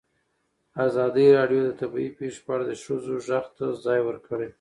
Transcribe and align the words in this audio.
ازادي 0.85 1.27
راډیو 1.37 1.61
د 1.65 1.71
طبیعي 1.81 2.09
پېښې 2.19 2.39
په 2.45 2.51
اړه 2.55 2.63
د 2.67 2.73
ښځو 2.83 3.13
غږ 3.27 3.45
ته 3.57 3.65
ځای 3.85 3.99
ورکړی. 4.03 4.47